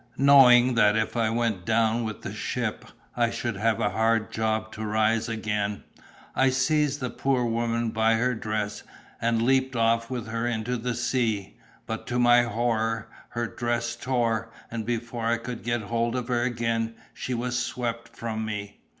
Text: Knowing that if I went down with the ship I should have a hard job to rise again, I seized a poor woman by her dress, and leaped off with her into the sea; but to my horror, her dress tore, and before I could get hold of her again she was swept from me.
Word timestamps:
Knowing 0.17 0.73
that 0.73 0.95
if 0.95 1.15
I 1.15 1.29
went 1.29 1.63
down 1.63 2.03
with 2.03 2.23
the 2.23 2.33
ship 2.33 2.85
I 3.15 3.29
should 3.29 3.55
have 3.57 3.79
a 3.79 3.91
hard 3.91 4.31
job 4.31 4.71
to 4.71 4.83
rise 4.83 5.29
again, 5.29 5.83
I 6.35 6.49
seized 6.49 7.03
a 7.03 7.09
poor 7.11 7.45
woman 7.45 7.91
by 7.91 8.15
her 8.15 8.33
dress, 8.33 8.81
and 9.21 9.43
leaped 9.43 9.75
off 9.75 10.09
with 10.09 10.25
her 10.29 10.47
into 10.47 10.75
the 10.77 10.95
sea; 10.95 11.55
but 11.85 12.07
to 12.07 12.17
my 12.17 12.41
horror, 12.41 13.09
her 13.29 13.45
dress 13.45 13.95
tore, 13.95 14.49
and 14.71 14.87
before 14.87 15.27
I 15.27 15.37
could 15.37 15.61
get 15.63 15.81
hold 15.83 16.15
of 16.15 16.29
her 16.29 16.41
again 16.41 16.95
she 17.13 17.35
was 17.35 17.59
swept 17.59 18.07
from 18.07 18.43
me. 18.43 18.79